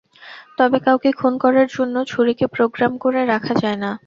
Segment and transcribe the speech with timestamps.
[0.57, 3.91] তবে কাউকে খুন করার জন্য ছুরিকে প্রোগ্রাম করে রাখা যায় না।